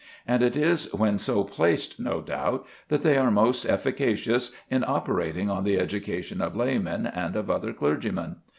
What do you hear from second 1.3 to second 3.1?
placed, no doubt, that